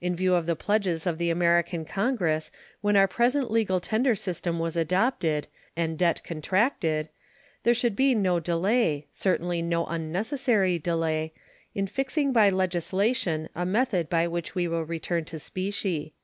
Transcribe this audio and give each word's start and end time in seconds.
In 0.00 0.16
view 0.16 0.34
of 0.34 0.46
the 0.46 0.56
pledges 0.56 1.06
of 1.06 1.18
the 1.18 1.30
American 1.30 1.84
Congress 1.84 2.50
when 2.80 2.96
our 2.96 3.06
present 3.06 3.48
legal 3.48 3.78
tender 3.78 4.16
system 4.16 4.58
was 4.58 4.76
adopted, 4.76 5.46
and 5.76 5.96
debt 5.96 6.24
contracted, 6.24 7.10
there 7.62 7.72
should 7.72 7.94
be 7.94 8.12
no 8.12 8.40
delay 8.40 9.06
certainly 9.12 9.62
no 9.62 9.86
unnecessary 9.86 10.80
delay 10.80 11.32
in 11.76 11.86
fixing 11.86 12.32
by 12.32 12.50
legislation 12.50 13.48
a 13.54 13.64
method 13.64 14.10
by 14.10 14.26
which 14.26 14.56
we 14.56 14.66
will 14.66 14.82
return 14.84 15.24
to 15.26 15.38
specie. 15.38 16.14